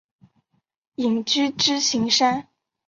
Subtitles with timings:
[0.95, 2.47] 隐居支硎山。